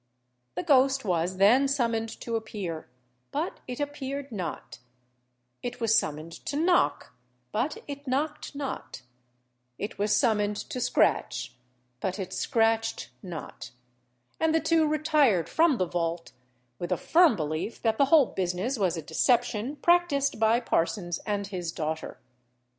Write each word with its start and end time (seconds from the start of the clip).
The 0.55 0.63
ghost 0.63 1.05
was 1.05 1.37
then 1.37 1.67
summoned 1.67 2.09
to 2.21 2.35
appear, 2.35 2.89
but 3.31 3.59
it 3.67 3.79
appeared 3.79 4.31
not; 4.31 4.79
it 5.61 5.79
was 5.79 5.93
summoned 5.95 6.31
to 6.47 6.57
knock, 6.57 7.13
but 7.51 7.77
it 7.87 8.07
knocked 8.07 8.55
not; 8.55 9.03
it 9.77 9.99
was 9.99 10.15
summoned 10.17 10.55
to 10.57 10.81
scratch, 10.81 11.53
but 11.99 12.17
it 12.17 12.33
scratched 12.33 13.11
not; 13.21 13.69
and 14.39 14.55
the 14.55 14.59
two 14.59 14.87
retired 14.87 15.47
from 15.47 15.77
the 15.77 15.85
vault, 15.85 16.31
with 16.79 16.91
a 16.91 16.97
firm 16.97 17.35
belief 17.35 17.79
that 17.83 17.99
the 17.99 18.05
whole 18.05 18.25
business 18.33 18.79
was 18.79 18.97
a 18.97 19.03
deception 19.03 19.75
practised 19.75 20.39
by 20.39 20.59
Parsons 20.59 21.19
and 21.27 21.45
his 21.45 21.71
daughter. 21.71 22.19